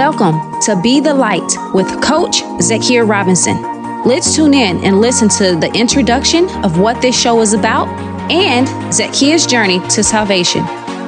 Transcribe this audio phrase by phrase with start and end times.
[0.00, 3.60] Welcome to Be the Light with Coach Zakia Robinson.
[4.06, 7.86] Let's tune in and listen to the introduction of what this show is about
[8.30, 10.64] and Zakia's journey to salvation.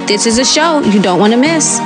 [0.07, 1.79] This is a show you don't want to miss.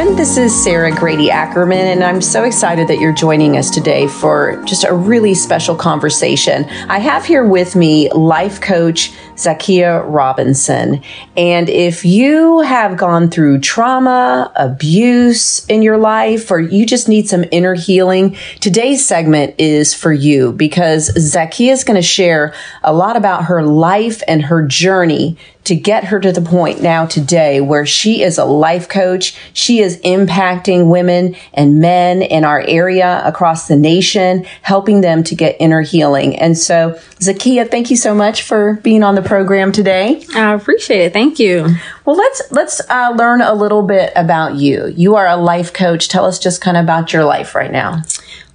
[0.00, 0.16] Everyone.
[0.16, 4.62] This is Sarah Grady Ackerman, and I'm so excited that you're joining us today for
[4.64, 6.64] just a really special conversation.
[6.88, 11.02] I have here with me life coach Zakia Robinson.
[11.36, 17.28] And if you have gone through trauma, abuse in your life, or you just need
[17.28, 22.92] some inner healing, today's segment is for you because Zakia is going to share a
[22.92, 27.60] lot about her life and her journey to get her to the point now today
[27.60, 29.36] where she is a life coach.
[29.52, 35.34] She is impacting women and men in our area across the nation, helping them to
[35.34, 36.36] get inner healing.
[36.36, 40.24] And so, Zakia, thank you so much for being on the program today.
[40.34, 41.12] I appreciate it.
[41.12, 41.68] Thank you.
[42.04, 44.86] Well, let's let's uh, learn a little bit about you.
[44.88, 46.08] You are a life coach.
[46.08, 48.02] Tell us just kind of about your life right now.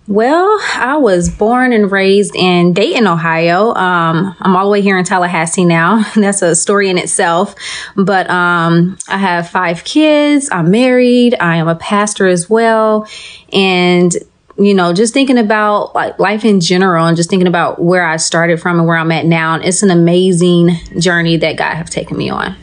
[0.07, 3.73] Well, I was born and raised in Dayton, Ohio.
[3.73, 6.03] Um, I'm all the way here in Tallahassee now.
[6.15, 7.55] That's a story in itself.
[7.95, 10.49] But um, I have five kids.
[10.51, 11.35] I'm married.
[11.39, 13.07] I am a pastor as well.
[13.51, 14.11] And
[14.57, 18.17] you know, just thinking about like life in general and just thinking about where I
[18.17, 19.55] started from and where I'm at now.
[19.55, 22.55] It's an amazing journey that God have taken me on.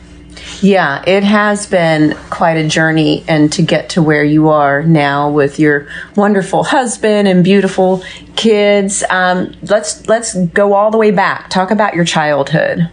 [0.63, 5.29] Yeah, it has been quite a journey and to get to where you are now
[5.29, 8.01] with your wonderful husband and beautiful
[8.37, 9.03] kids.
[9.09, 11.49] Um, let's let's go all the way back.
[11.49, 12.89] Talk about your childhood.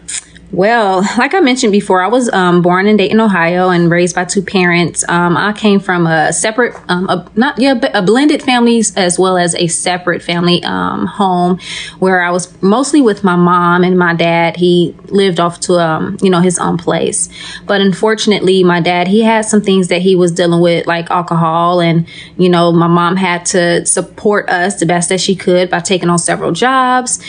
[0.52, 4.24] Well, like I mentioned before, I was um, born in Dayton, Ohio, and raised by
[4.24, 5.04] two parents.
[5.08, 9.16] Um, I came from a separate, um, a, not yeah, but a blended family as
[9.16, 11.60] well as a separate family um, home,
[12.00, 14.56] where I was mostly with my mom and my dad.
[14.56, 17.28] He lived off to um, you know his own place,
[17.66, 21.80] but unfortunately, my dad he had some things that he was dealing with, like alcohol,
[21.80, 25.78] and you know my mom had to support us the best that she could by
[25.78, 27.20] taking on several jobs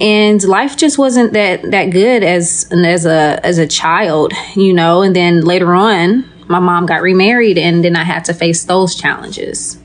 [0.00, 5.02] and life just wasn't that that good as as a as a child, you know.
[5.02, 8.94] And then later on, my mom got remarried, and then I had to face those
[8.94, 9.78] challenges.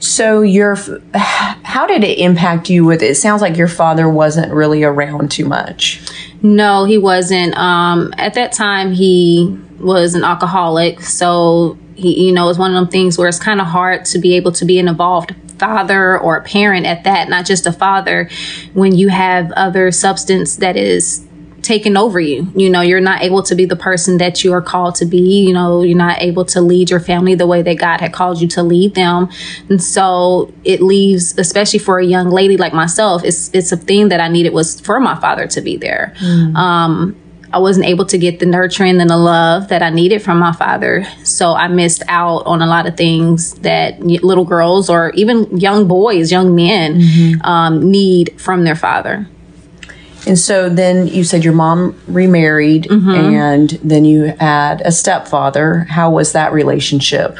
[0.00, 0.76] So your
[1.14, 3.14] how did it impact you with it?
[3.16, 6.00] sounds like your father wasn't really around too much.
[6.42, 7.56] No, he wasn't.
[7.56, 12.74] Um, at that time he was an alcoholic, so he you know, it's one of
[12.74, 16.18] them things where it's kind of hard to be able to be an involved father
[16.18, 18.30] or a parent at that, not just a father,
[18.74, 21.28] when you have other substance that is
[21.62, 22.50] taken over you.
[22.54, 25.44] You know, you're not able to be the person that you are called to be.
[25.46, 28.40] You know, you're not able to lead your family the way that God had called
[28.40, 29.28] you to lead them.
[29.68, 34.08] And so it leaves, especially for a young lady like myself, it's it's a thing
[34.08, 36.14] that I needed was for my father to be there.
[36.18, 36.54] Mm.
[36.56, 37.16] Um,
[37.52, 40.52] I wasn't able to get the nurturing and the love that I needed from my
[40.52, 41.06] father.
[41.24, 45.88] So I missed out on a lot of things that little girls or even young
[45.88, 47.42] boys, young men mm-hmm.
[47.42, 49.26] um, need from their father.
[50.26, 53.08] And so then you said your mom remarried mm-hmm.
[53.08, 55.86] and then you had a stepfather.
[55.88, 57.38] How was that relationship?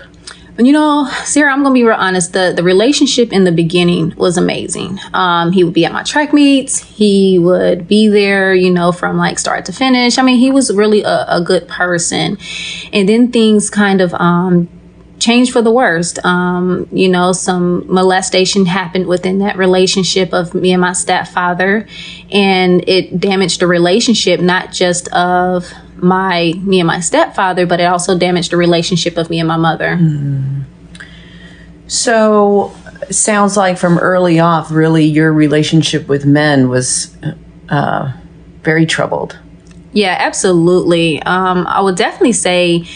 [0.58, 2.32] You know, Sarah, I'm gonna be real honest.
[2.32, 4.98] The the relationship in the beginning was amazing.
[5.14, 6.78] Um, he would be at my track meets.
[6.78, 10.18] He would be there, you know, from like start to finish.
[10.18, 12.38] I mean, he was really a, a good person.
[12.92, 14.68] And then things kind of um,
[15.20, 16.24] changed for the worst.
[16.24, 21.86] Um, you know, some molestation happened within that relationship of me and my stepfather,
[22.32, 25.72] and it damaged the relationship not just of
[26.02, 29.56] my me and my stepfather, but it also damaged the relationship of me and my
[29.56, 29.96] mother.
[29.96, 30.64] Mm.
[31.86, 32.74] So,
[33.10, 37.16] sounds like from early off, really, your relationship with men was
[37.70, 38.12] uh,
[38.62, 39.38] very troubled.
[39.92, 41.22] Yeah, absolutely.
[41.22, 42.86] Um, I would definitely say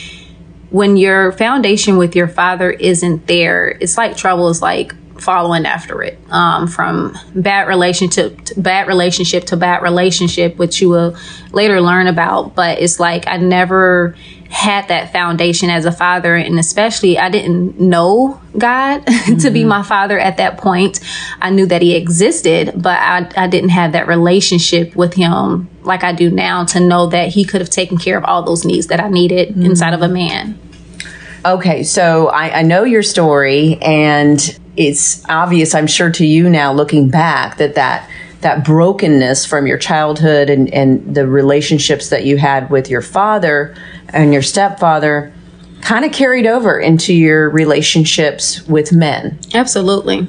[0.70, 6.02] when your foundation with your father isn't there, it's like trouble is like following after
[6.02, 11.16] it um, from bad relationship to bad relationship to bad relationship which you will
[11.52, 14.16] later learn about but it's like i never
[14.50, 19.36] had that foundation as a father and especially i didn't know god mm-hmm.
[19.38, 19.70] to be mm-hmm.
[19.70, 21.00] my father at that point
[21.40, 26.04] i knew that he existed but I, I didn't have that relationship with him like
[26.04, 28.88] i do now to know that he could have taken care of all those needs
[28.88, 29.62] that i needed mm-hmm.
[29.62, 30.58] inside of a man
[31.44, 34.38] Okay, so I, I, know your story, and
[34.76, 38.08] it's obvious, I'm sure, to you now looking back that that
[38.40, 43.74] that brokenness from your childhood and, and the relationships that you had with your father
[44.08, 45.32] and your stepfather
[45.80, 49.38] kind of carried over into your relationships with men.
[49.54, 50.26] Absolutely.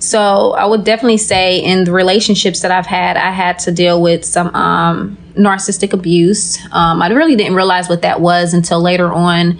[0.00, 4.02] So I would definitely say in the relationships that I've had, I had to deal
[4.02, 6.58] with some um, narcissistic abuse.
[6.72, 9.58] Um, I really didn't realize what that was until later on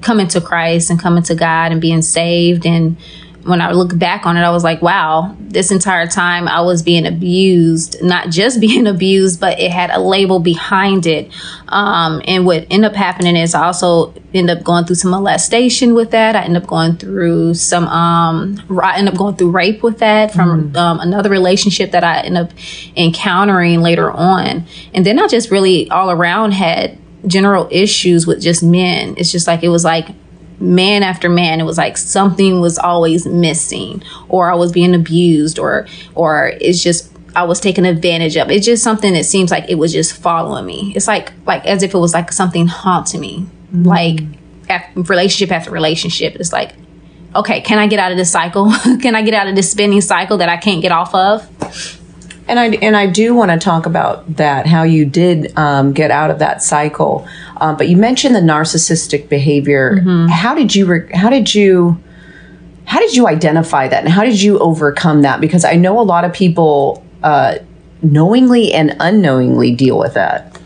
[0.00, 2.96] coming to Christ and coming to God and being saved and
[3.46, 6.82] when I look back on it, I was like, wow, this entire time I was
[6.82, 11.32] being abused, not just being abused, but it had a label behind it.
[11.68, 15.94] Um, and what ended up happening is I also ended up going through some molestation
[15.94, 16.36] with that.
[16.36, 20.32] I ended up going through some, um, I ended up going through rape with that
[20.32, 20.76] from mm.
[20.76, 22.50] um, another relationship that I ended up
[22.96, 24.66] encountering later on.
[24.92, 29.14] And then I just really all around had general issues with just men.
[29.16, 30.08] It's just like, it was like,
[30.60, 31.60] man after man.
[31.60, 36.82] It was like something was always missing or i was being abused or or it's
[36.82, 38.50] just i was taken advantage of.
[38.50, 40.92] It's just something that seems like it was just following me.
[40.96, 43.46] It's like like as if it was like something haunting me.
[43.66, 43.82] Mm-hmm.
[43.82, 44.20] like
[44.68, 46.36] after, relationship after relationship.
[46.36, 46.74] It's like
[47.34, 48.70] okay can i get out of this cycle?
[49.02, 52.00] Can i get out of this spinning cycle that i can't get off of
[52.48, 56.10] and I and I do want to talk about that how you did um, get
[56.10, 57.26] out of that cycle.
[57.58, 59.96] Um, but you mentioned the narcissistic behavior.
[59.96, 60.26] Mm-hmm.
[60.28, 62.00] How did you re- how did you
[62.84, 65.40] how did you identify that and how did you overcome that?
[65.40, 67.58] Because I know a lot of people uh,
[68.02, 70.60] knowingly and unknowingly deal with that.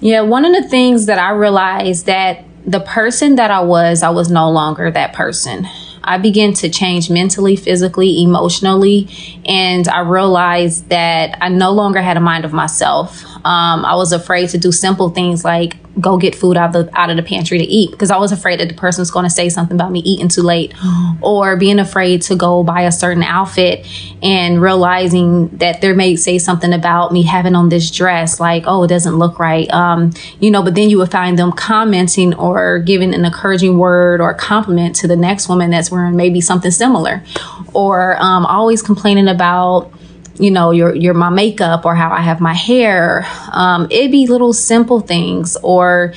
[0.00, 4.10] Yeah, one of the things that I realized that the person that I was, I
[4.10, 5.66] was no longer that person.
[6.10, 9.08] I began to change mentally, physically, emotionally,
[9.44, 13.22] and I realized that I no longer had a mind of myself.
[13.44, 16.98] Um, I was afraid to do simple things like go get food out of the
[16.98, 19.24] out of the pantry to eat because I was afraid that the person was going
[19.24, 20.74] to say something about me eating too late,
[21.22, 23.86] or being afraid to go buy a certain outfit
[24.22, 28.84] and realizing that they may say something about me having on this dress, like oh
[28.84, 30.62] it doesn't look right, um, you know.
[30.62, 35.08] But then you would find them commenting or giving an encouraging word or compliment to
[35.08, 37.24] the next woman that's wearing maybe something similar,
[37.72, 39.92] or um, always complaining about
[40.40, 43.26] you know your your my makeup or how I have my hair.
[43.52, 46.14] Um, it'd be little simple things, or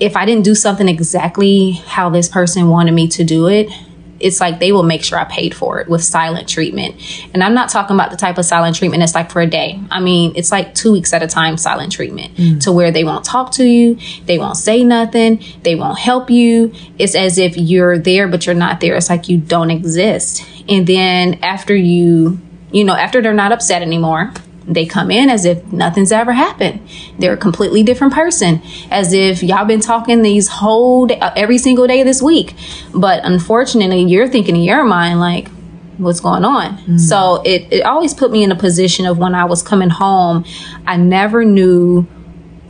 [0.00, 3.70] if I didn't do something exactly how this person wanted me to do it,
[4.20, 6.96] it's like they will make sure I paid for it with silent treatment.
[7.34, 9.80] And I'm not talking about the type of silent treatment that's like for a day.
[9.90, 12.60] I mean, it's like two weeks at a time silent treatment mm.
[12.62, 16.72] to where they won't talk to you, they won't say nothing, they won't help you.
[16.98, 18.96] It's as if you're there, but you're not there.
[18.96, 20.44] It's like you don't exist.
[20.68, 22.40] And then after you
[22.76, 24.34] you know, after they're not upset anymore,
[24.66, 26.86] they come in as if nothing's ever happened.
[27.18, 31.56] They're a completely different person, as if y'all been talking these whole day, uh, every
[31.56, 32.54] single day this week.
[32.92, 35.48] But unfortunately, you're thinking in your mind like,
[35.96, 36.76] what's going on?
[36.76, 36.98] Mm-hmm.
[36.98, 40.44] So it it always put me in a position of when I was coming home,
[40.86, 42.06] I never knew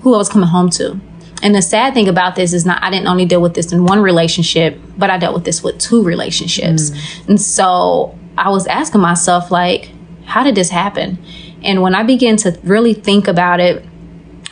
[0.03, 1.01] who I was coming home to.
[1.43, 3.85] And the sad thing about this is not I didn't only deal with this in
[3.85, 6.91] one relationship, but I dealt with this with two relationships.
[6.91, 7.29] Mm.
[7.29, 9.91] And so I was asking myself like
[10.27, 11.19] how did this happen?
[11.63, 13.85] And when I began to really think about it,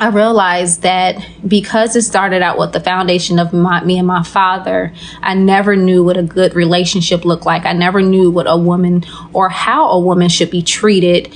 [0.00, 4.24] I realized that because it started out with the foundation of my, me and my
[4.24, 4.92] father,
[5.22, 7.64] I never knew what a good relationship looked like.
[7.64, 11.32] I never knew what a woman or how a woman should be treated.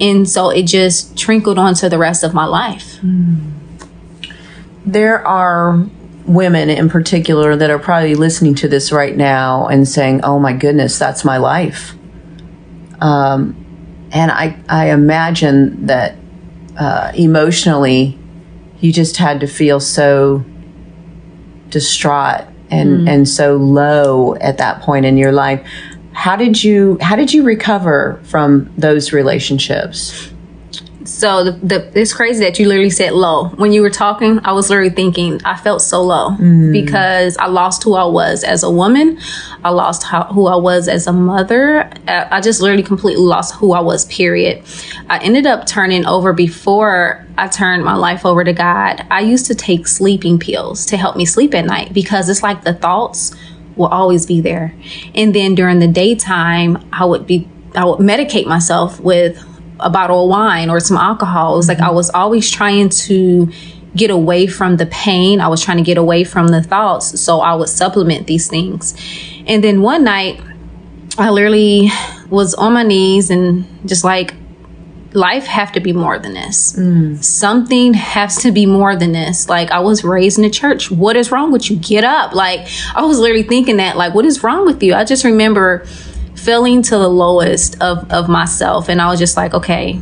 [0.00, 2.98] And so it just trickled onto the rest of my life.
[4.86, 5.84] There are
[6.26, 10.54] women in particular that are probably listening to this right now and saying, oh my
[10.54, 11.94] goodness, that's my life.
[13.02, 13.56] Um,
[14.12, 16.14] and I, I imagine that
[16.78, 18.16] uh, emotionally,
[18.80, 20.44] you just had to feel so
[21.68, 23.08] distraught and, mm.
[23.08, 25.66] and so low at that point in your life.
[26.12, 30.31] How did you how did you recover from those relationships?
[31.22, 33.50] So the, the, it's crazy that you literally said low.
[33.50, 36.72] When you were talking, I was literally thinking I felt so low mm.
[36.72, 39.20] because I lost who I was as a woman.
[39.62, 41.88] I lost how, who I was as a mother.
[42.08, 44.04] I just literally completely lost who I was.
[44.06, 44.64] Period.
[45.08, 49.06] I ended up turning over before I turned my life over to God.
[49.08, 52.64] I used to take sleeping pills to help me sleep at night because it's like
[52.64, 53.32] the thoughts
[53.76, 54.74] will always be there.
[55.14, 59.42] And then during the daytime, I would be I would medicate myself with
[59.82, 61.54] a bottle of wine or some alcohol.
[61.54, 63.50] It was like I was always trying to
[63.94, 65.40] get away from the pain.
[65.40, 67.20] I was trying to get away from the thoughts.
[67.20, 68.94] So I would supplement these things.
[69.46, 70.40] And then one night,
[71.18, 71.90] I literally
[72.30, 74.34] was on my knees and just like,
[75.14, 76.72] life have to be more than this.
[76.72, 77.22] Mm.
[77.22, 79.48] Something has to be more than this.
[79.48, 80.90] Like I was raised in a church.
[80.90, 81.76] What is wrong with you?
[81.76, 82.32] Get up.
[82.32, 84.94] Like I was literally thinking that, like, what is wrong with you?
[84.94, 85.86] I just remember
[86.42, 88.88] feeling to the lowest of, of myself.
[88.88, 90.00] And I was just like, okay,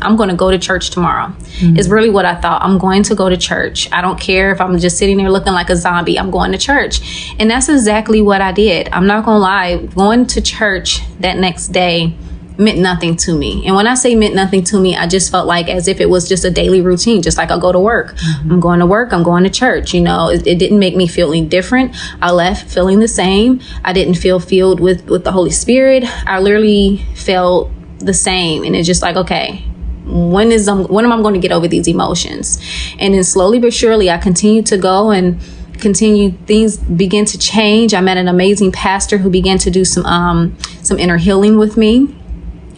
[0.00, 1.28] I'm going to go to church tomorrow.
[1.28, 1.76] Mm-hmm.
[1.76, 2.62] Is really what I thought.
[2.62, 3.88] I'm going to go to church.
[3.92, 6.18] I don't care if I'm just sitting there looking like a zombie.
[6.18, 7.34] I'm going to church.
[7.38, 8.88] And that's exactly what I did.
[8.90, 9.86] I'm not going to lie.
[9.94, 12.16] Going to church that next day
[12.58, 13.66] meant nothing to me.
[13.66, 16.08] And when I say meant nothing to me, I just felt like as if it
[16.08, 18.16] was just a daily routine, just like I go to work.
[18.16, 18.52] Mm-hmm.
[18.52, 19.94] I'm going to work, I'm going to church.
[19.94, 21.94] You know, it, it, didn't make me feel any different.
[22.20, 23.60] I left feeling the same.
[23.84, 26.04] I didn't feel filled with, with the Holy Spirit.
[26.26, 28.64] I literally felt the same.
[28.64, 29.64] And it's just like, okay,
[30.04, 32.60] when is um, when am I going to get over these emotions?
[32.98, 35.40] And then slowly but surely, I continued to go and
[35.78, 40.06] continue things begin to change i met an amazing pastor who began to do some
[40.06, 42.14] um some inner healing with me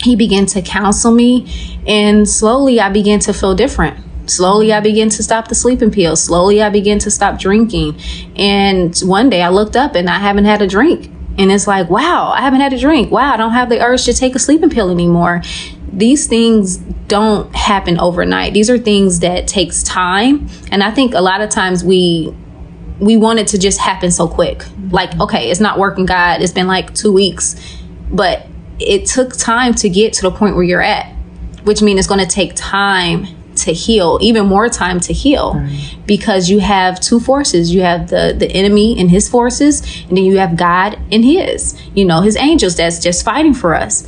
[0.05, 3.99] he began to counsel me and slowly i began to feel different.
[4.27, 6.23] Slowly i began to stop the sleeping pills.
[6.23, 7.99] Slowly i began to stop drinking.
[8.37, 11.11] And one day i looked up and i haven't had a drink.
[11.39, 13.11] And it's like wow i haven't had a drink.
[13.11, 15.43] Wow i don't have the urge to take a sleeping pill anymore.
[15.93, 18.53] These things don't happen overnight.
[18.53, 20.49] These are things that takes time.
[20.71, 22.35] And i think a lot of times we
[23.01, 24.65] we want it to just happen so quick.
[24.91, 26.43] Like okay it's not working god.
[26.43, 27.57] It's been like two weeks.
[28.11, 28.47] But
[28.79, 31.13] it took time to get to the point where you're at,
[31.65, 33.27] which means it's going to take time
[33.57, 35.97] to heal, even more time to heal, right.
[36.07, 37.73] because you have two forces.
[37.73, 41.81] You have the the enemy and his forces, and then you have God and his,
[41.95, 44.07] you know, his angels that's just fighting for us.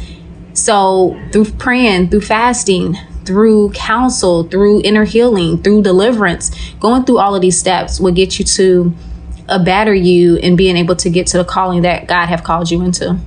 [0.54, 7.34] So through praying, through fasting, through counsel, through inner healing, through deliverance, going through all
[7.34, 8.94] of these steps will get you to
[9.48, 12.70] a better you and being able to get to the calling that God have called
[12.70, 13.18] you into.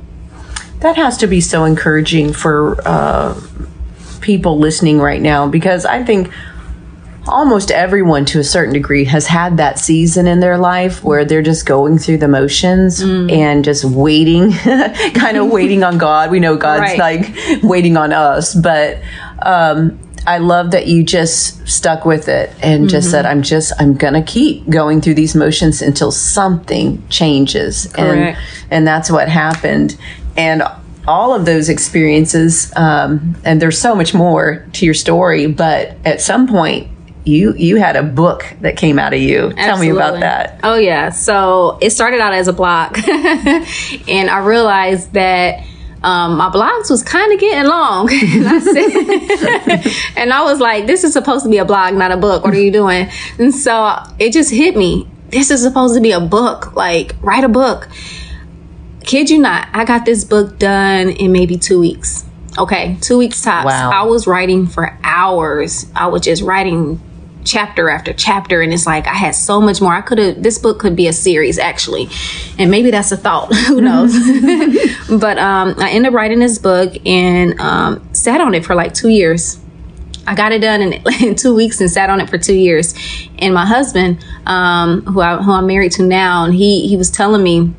[0.80, 3.40] That has to be so encouraging for uh,
[4.22, 6.32] people listening right now because I think
[7.28, 11.42] almost everyone to a certain degree has had that season in their life where they're
[11.42, 13.32] just going through the motions mm.
[13.32, 14.52] and just waiting,
[15.14, 16.32] kind of waiting on God.
[16.32, 17.00] We know God's right.
[17.00, 19.02] like waiting on us, but
[19.42, 22.90] um, I love that you just stuck with it and mm-hmm.
[22.90, 27.88] just said, I'm just, I'm going to keep going through these motions until something changes.
[27.94, 28.38] Correct.
[28.38, 29.98] And, and that's what happened
[30.38, 30.64] and
[31.08, 36.22] all of those experiences um, and there's so much more to your story but at
[36.22, 36.88] some point
[37.26, 39.66] you you had a book that came out of you Absolutely.
[39.66, 44.40] tell me about that oh yeah so it started out as a blog and i
[44.44, 45.64] realized that
[46.02, 48.10] um, my blogs was kind of getting long.
[48.14, 52.12] and, I said, and I was like, this is supposed to be a blog, not
[52.12, 52.46] a book.
[52.46, 53.10] What are you doing?
[53.38, 55.10] And so it just hit me.
[55.28, 56.74] This is supposed to be a book.
[56.74, 57.90] Like, write a book
[59.10, 62.26] kid you not, I got this book done in maybe two weeks.
[62.60, 63.66] Okay, two weeks tops.
[63.66, 63.90] Wow.
[63.92, 65.88] I was writing for hours.
[65.96, 67.02] I was just writing
[67.44, 70.60] chapter after chapter and it's like i had so much more i could have this
[70.60, 72.10] book could be a series actually
[72.60, 74.14] and maybe that's a thought who knows
[75.20, 78.94] but um, i ended up writing this book and um, sat on it for like
[78.94, 79.58] two years
[80.28, 82.94] i got it done in, in, two weeks and sat on it for two years
[83.40, 87.10] and my husband um, who, I, who i'm married to now and he he was
[87.10, 87.74] telling me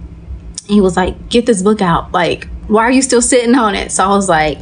[0.71, 2.13] he was like, get this book out.
[2.13, 3.91] Like, why are you still sitting on it?
[3.91, 4.59] So I was like,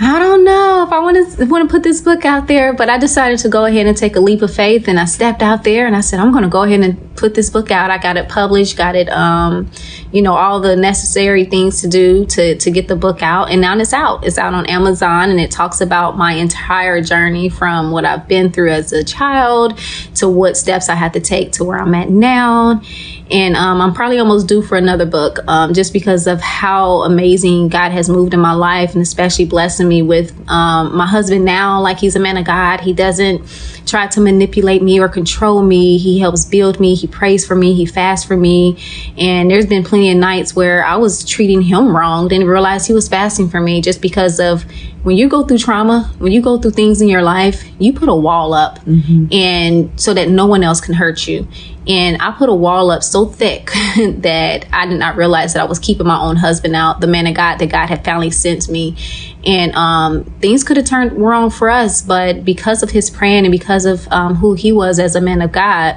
[0.00, 2.90] I don't know if I want to want to put this book out there, but
[2.90, 5.62] I decided to go ahead and take a leap of faith and I stepped out
[5.62, 7.92] there and I said, I'm going to go ahead and put this book out.
[7.92, 9.70] I got it published, got it, um,
[10.10, 13.52] you know, all the necessary things to do to, to get the book out.
[13.52, 14.26] And now it's out.
[14.26, 18.50] It's out on Amazon and it talks about my entire journey from what I've been
[18.50, 19.78] through as a child
[20.16, 22.82] to what steps I had to take to where I'm at now
[23.30, 27.68] and um, I'm probably almost due for another book um, just because of how amazing
[27.68, 31.80] God has moved in my life and especially blessing me with um, my husband now.
[31.80, 32.80] Like he's a man of God.
[32.80, 33.42] He doesn't
[33.86, 35.96] try to manipulate me or control me.
[35.96, 36.94] He helps build me.
[36.94, 37.74] He prays for me.
[37.74, 38.78] He fasts for me.
[39.16, 42.92] And there's been plenty of nights where I was treating him wrong, didn't realize he
[42.92, 44.64] was fasting for me just because of
[45.02, 48.08] when you go through trauma, when you go through things in your life, you put
[48.08, 49.26] a wall up mm-hmm.
[49.32, 51.46] and so that no one else can hurt you.
[51.86, 55.66] And I put a wall up so thick that I did not realize that I
[55.66, 58.68] was keeping my own husband out, the man of God that God had finally sent
[58.68, 58.96] me.
[59.44, 63.52] And um, things could have turned wrong for us, but because of his praying and
[63.52, 65.96] because of um, who he was as a man of God,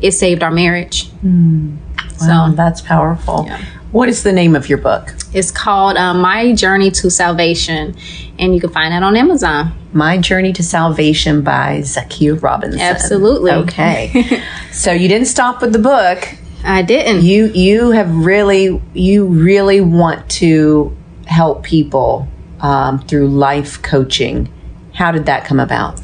[0.00, 1.08] it saved our marriage.
[1.24, 1.76] Mm.
[2.20, 3.44] Wow, so that's powerful.
[3.46, 3.64] Yeah.
[3.92, 5.14] What is the name of your book?
[5.32, 7.96] It's called uh, My Journey to Salvation,
[8.38, 9.72] and you can find it on Amazon.
[9.92, 12.80] My Journey to Salvation by Zakia Robinson.
[12.80, 13.52] Absolutely.
[13.52, 14.42] Okay.
[14.72, 16.28] so you didn't stop with the book.
[16.64, 17.24] I didn't.
[17.24, 22.26] You you have really you really want to help people
[22.60, 24.52] um, through life coaching.
[24.94, 26.00] How did that come about?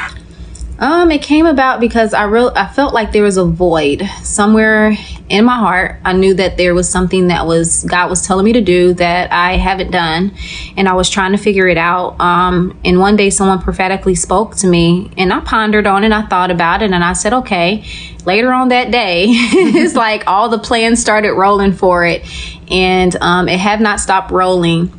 [0.78, 4.96] Um, it came about because I real I felt like there was a void somewhere
[5.32, 8.52] in my heart, I knew that there was something that was God was telling me
[8.52, 10.36] to do that I haven't done,
[10.76, 12.20] and I was trying to figure it out.
[12.20, 16.12] Um, and one day, someone prophetically spoke to me, and I pondered on it.
[16.12, 17.82] I thought about it, and I said, "Okay."
[18.26, 22.22] Later on that day, it's like all the plans started rolling for it,
[22.70, 24.92] and um, it have not stopped rolling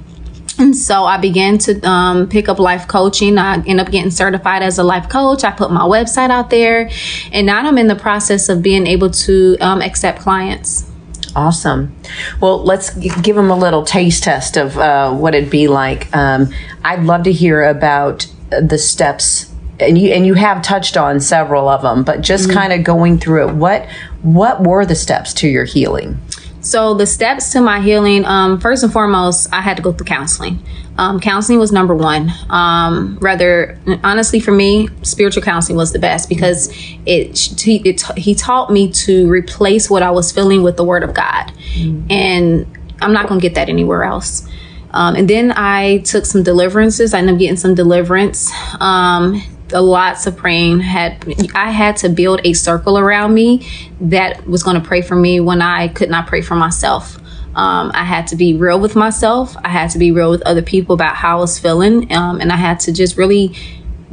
[0.60, 3.38] and so I began to um, pick up life coaching.
[3.38, 5.44] I end up getting certified as a life coach.
[5.44, 6.90] I put my website out there,
[7.32, 10.90] and now I'm in the process of being able to um, accept clients.
[11.36, 11.96] Awesome.
[12.40, 16.16] Well, let's give them a little taste test of uh, what it'd be like.
[16.16, 21.20] Um, I'd love to hear about the steps, and you and you have touched on
[21.20, 22.58] several of them, but just mm-hmm.
[22.58, 23.56] kind of going through it.
[23.56, 23.88] What
[24.22, 26.20] what were the steps to your healing?
[26.64, 30.06] So the steps to my healing, um, first and foremost, I had to go through
[30.06, 30.64] counseling.
[30.98, 32.32] Um, counseling was number one.
[32.50, 36.70] Um, rather, honestly, for me, spiritual counseling was the best because
[37.06, 41.04] it, it, it he taught me to replace what I was feeling with the Word
[41.04, 42.10] of God, mm-hmm.
[42.10, 42.66] and
[43.02, 44.48] I'm not going to get that anywhere else.
[44.92, 47.14] Um, and then I took some deliverances.
[47.14, 48.52] I ended up getting some deliverance.
[48.80, 49.42] Um,
[49.82, 51.26] lots of praying had
[51.56, 53.68] i had to build a circle around me
[54.00, 57.18] that was going to pray for me when i could not pray for myself.
[57.56, 59.56] Um, i had to be real with myself.
[59.64, 62.52] I had to be real with other people about how i was feeling um, and
[62.52, 63.56] i had to just really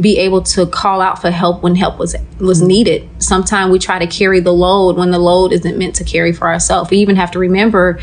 [0.00, 3.08] be able to call out for help when help was was needed.
[3.18, 6.48] Sometimes we try to carry the load when the load isn't meant to carry for
[6.48, 6.90] ourselves.
[6.90, 8.00] We even have to remember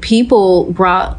[0.00, 1.18] people brought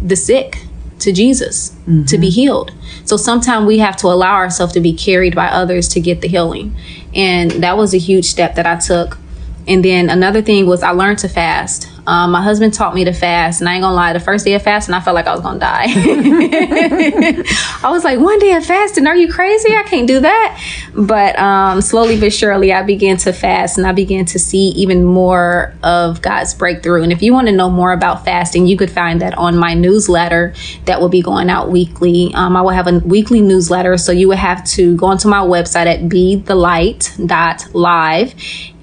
[0.00, 0.58] the sick
[1.04, 2.04] to Jesus mm-hmm.
[2.04, 2.34] to be mm-hmm.
[2.34, 2.72] healed.
[3.04, 6.28] So sometimes we have to allow ourselves to be carried by others to get the
[6.28, 6.76] healing.
[7.14, 9.18] And that was a huge step that I took.
[9.66, 11.88] And then another thing was I learned to fast.
[12.06, 14.54] Um, my husband taught me to fast, and I ain't gonna lie, the first day
[14.54, 15.86] of fasting, I felt like I was gonna die.
[17.82, 19.74] I was like, one day of fasting, are you crazy?
[19.74, 20.60] I can't do that.
[20.94, 25.04] But um, slowly but surely, I began to fast, and I began to see even
[25.04, 27.02] more of God's breakthrough.
[27.02, 29.74] And if you want to know more about fasting, you could find that on my
[29.74, 32.32] newsletter that will be going out weekly.
[32.34, 35.40] Um, I will have a weekly newsletter, so you would have to go onto my
[35.40, 38.34] website at bethelight.live,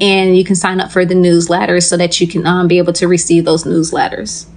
[0.01, 2.93] and you can sign up for the newsletter so that you can um, be able
[2.93, 4.47] to receive those newsletters.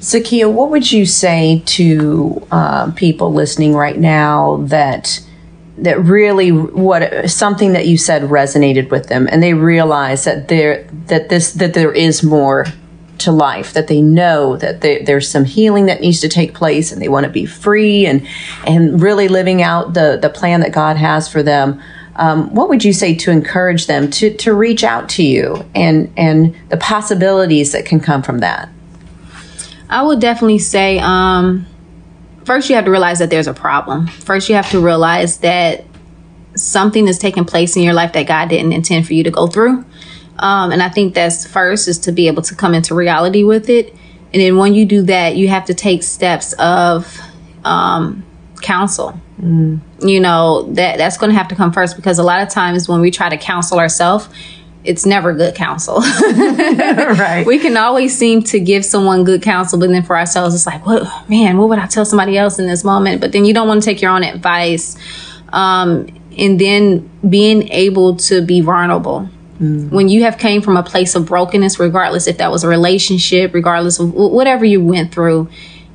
[0.00, 5.20] Zakia, what would you say to uh, people listening right now that
[5.76, 10.84] that really what something that you said resonated with them, and they realize that there
[11.06, 12.66] that this that there is more
[13.18, 16.90] to life, that they know that they, there's some healing that needs to take place,
[16.90, 18.26] and they want to be free and
[18.66, 21.80] and really living out the the plan that God has for them
[22.20, 26.12] um, what would you say to encourage them to, to reach out to you and,
[26.18, 28.68] and the possibilities that can come from that?
[29.88, 31.66] I would definitely say um,
[32.44, 34.06] first, you have to realize that there's a problem.
[34.06, 35.84] First, you have to realize that
[36.54, 39.46] something is taking place in your life that God didn't intend for you to go
[39.46, 39.84] through.
[40.38, 43.70] Um, and I think that's first is to be able to come into reality with
[43.70, 43.94] it.
[44.34, 47.18] And then when you do that, you have to take steps of
[47.64, 48.24] um,
[48.60, 49.18] counsel.
[49.40, 49.80] Mm.
[50.00, 52.88] You know that that's going to have to come first because a lot of times
[52.88, 54.28] when we try to counsel ourselves,
[54.84, 56.00] it's never good counsel.
[56.20, 57.44] right.
[57.46, 60.84] We can always seem to give someone good counsel, but then for ourselves, it's like,
[60.86, 63.20] what man, what would I tell somebody else in this moment?
[63.20, 64.96] But then you don't want to take your own advice.
[65.52, 66.06] Um,
[66.38, 69.28] and then being able to be vulnerable.
[69.60, 69.90] Mm.
[69.90, 73.52] When you have came from a place of brokenness, regardless if that was a relationship,
[73.52, 75.50] regardless of whatever you went through,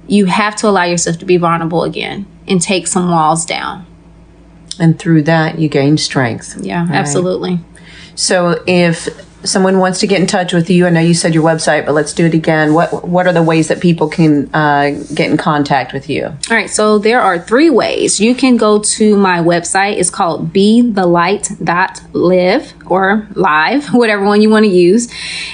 [0.08, 3.86] you have to allow yourself to be vulnerable again and take some walls down.
[4.80, 6.58] And through that, you gain strength.
[6.62, 6.96] Yeah, right?
[6.96, 7.60] absolutely.
[8.16, 9.08] So if
[9.46, 11.94] someone wants to get in touch with you, I know you said your website, but
[11.94, 12.74] let's do it again.
[12.74, 16.26] What what are the ways that people can uh, get in contact with you?
[16.26, 18.20] All right, so there are three ways.
[18.20, 19.98] You can go to my website.
[19.98, 21.52] It's called Be the Light
[22.14, 25.12] live or live, whatever one you want to use.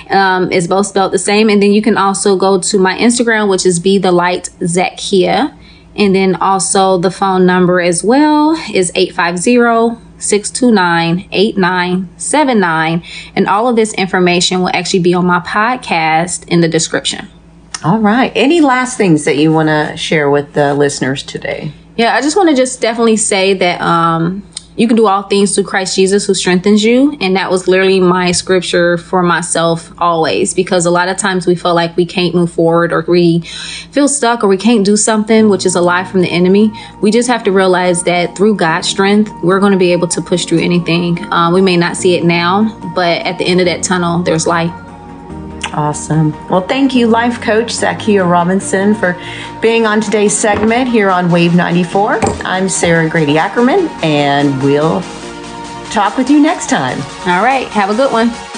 [0.10, 3.50] Um, it's both spelled the same, and then you can also go to my Instagram,
[3.50, 5.58] which is Be the Light Zakia.
[5.96, 13.04] And then also the phone number as well is 850 629 8979.
[13.36, 17.28] And all of this information will actually be on my podcast in the description.
[17.84, 18.32] All right.
[18.36, 21.74] Any last things that you want to share with the listeners today?
[21.98, 24.44] Yeah, I just want to just definitely say that um,
[24.82, 27.16] you can do all things through Christ Jesus who strengthens you.
[27.22, 31.54] And that was literally my scripture for myself always, because a lot of times we
[31.54, 33.42] feel like we can't move forward or we
[33.92, 36.72] feel stuck or we can't do something, which is a lie from the enemy.
[37.00, 40.20] We just have to realize that through God's strength, we're going to be able to
[40.20, 41.32] push through anything.
[41.32, 44.48] Um, we may not see it now, but at the end of that tunnel, there's
[44.48, 44.74] light.
[45.74, 46.32] Awesome.
[46.50, 49.20] Well, thank you, life coach Zakia Robinson, for
[49.62, 52.20] being on today's segment here on Wave 94.
[52.44, 55.02] I'm Sarah Grady Ackerman, and we'll
[55.92, 56.98] talk with you next time.
[57.28, 57.68] All right.
[57.68, 58.51] Have a good one.